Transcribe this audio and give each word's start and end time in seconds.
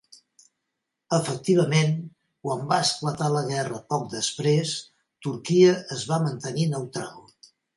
Efectivament 1.17 1.91
quan 2.47 2.63
va 2.73 2.79
esclatar 2.87 3.29
la 3.35 3.45
guerra 3.51 3.83
poc 3.95 4.09
després, 4.17 4.75
Turquia 5.29 5.77
es 5.99 6.09
va 6.15 6.23
mantenir 6.29 6.67
neutral. 6.77 7.17